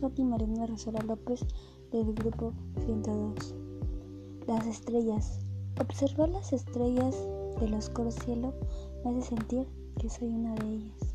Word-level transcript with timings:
Pati 0.00 0.22
Marina 0.22 0.64
Rosario 0.64 1.02
López 1.02 1.40
del 1.90 2.14
grupo 2.14 2.52
102. 2.86 3.54
Las 4.46 4.64
estrellas. 4.66 5.40
Observar 5.80 6.28
las 6.28 6.52
estrellas 6.52 7.16
del 7.58 7.74
oscuro 7.74 8.12
cielo 8.12 8.54
me 9.04 9.10
hace 9.10 9.30
sentir 9.30 9.66
que 9.98 10.08
soy 10.08 10.28
una 10.28 10.54
de 10.54 10.68
ellas. 10.68 11.07